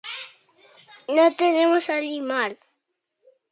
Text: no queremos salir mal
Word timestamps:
no 1.15 1.25
queremos 1.39 1.85
salir 1.89 2.21
mal 2.33 2.51